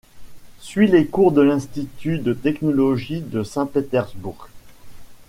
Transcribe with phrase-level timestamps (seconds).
[0.61, 4.49] Suit les cours de l'Institut de technologie de Saint-Pétersbourg.